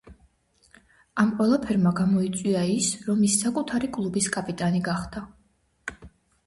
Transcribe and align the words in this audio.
ამ 1.23 1.33
ყველაფერმა 1.41 1.91
გამოიწვია 1.99 2.65
ის, 2.77 2.89
რომ 3.11 3.23
ის 3.29 3.37
საკუთარი 3.45 3.93
კლუბის 4.01 4.33
კაპიტანი 4.39 4.85
გახდა. 4.93 5.25